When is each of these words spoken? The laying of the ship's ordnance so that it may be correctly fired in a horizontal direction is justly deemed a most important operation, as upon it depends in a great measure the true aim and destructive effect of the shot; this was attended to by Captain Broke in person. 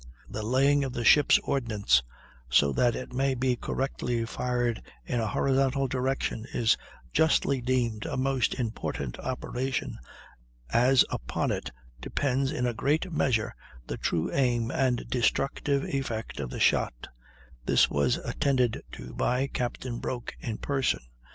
The 0.27 0.41
laying 0.41 0.83
of 0.83 0.93
the 0.93 1.05
ship's 1.05 1.37
ordnance 1.43 2.01
so 2.49 2.71
that 2.73 2.95
it 2.95 3.13
may 3.13 3.35
be 3.35 3.55
correctly 3.55 4.25
fired 4.25 4.81
in 5.05 5.19
a 5.19 5.27
horizontal 5.27 5.87
direction 5.87 6.47
is 6.55 6.75
justly 7.13 7.61
deemed 7.61 8.07
a 8.07 8.17
most 8.17 8.55
important 8.55 9.19
operation, 9.19 9.99
as 10.71 11.05
upon 11.11 11.51
it 11.51 11.69
depends 11.99 12.51
in 12.51 12.65
a 12.65 12.73
great 12.73 13.11
measure 13.13 13.53
the 13.85 13.97
true 13.97 14.31
aim 14.33 14.71
and 14.71 15.07
destructive 15.07 15.83
effect 15.85 16.39
of 16.39 16.49
the 16.49 16.59
shot; 16.59 17.09
this 17.67 17.87
was 17.91 18.17
attended 18.17 18.81
to 18.93 19.13
by 19.13 19.45
Captain 19.45 19.99
Broke 19.99 20.33
in 20.39 20.57
person. 20.57 21.01